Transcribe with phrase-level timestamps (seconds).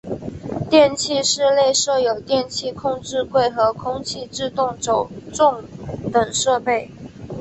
[0.67, 5.63] 电气室内设有电气控制柜和空气制动轴重
[6.11, 6.89] 等设备。